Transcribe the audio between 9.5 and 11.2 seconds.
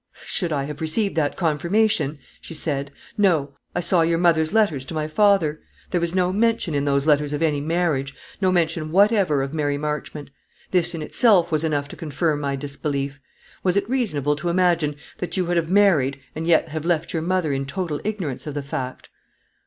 Mary Marchmont. This in